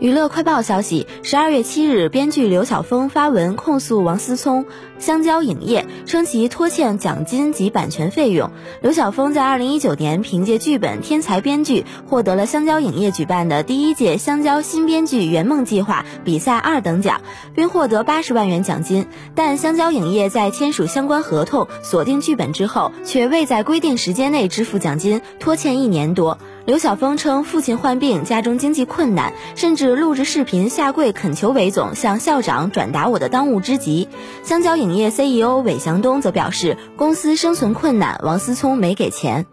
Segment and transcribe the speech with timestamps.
[0.00, 4.66] 娱乐快报消息：十二月七日，编剧刘晓峰发文控诉王思聪、
[4.98, 8.50] 香蕉影业，称其拖欠奖金及版权费用。
[8.82, 17.20] 刘晓峰在二零一九年凭借剧本《天才编剧》获得了香蕉影业举办的第一届香蕉新编剧圆梦计划比赛二等奖，
[17.54, 19.06] 并获得八十万元奖金。
[19.34, 26.36] 但香蕉影业在签署相关合同、锁定剧本之后，却未在规定时间内支付奖金，拖欠一年多。
[26.66, 34.08] 刘晓峰称，父亲患病，家中经济困难，甚至录制视频下跪恳求韦总向校长转达我的当务之急。
[34.42, 39.44] 香蕉影业 CEO 韦祥东则表示，公司生存困难，王思聪没给钱。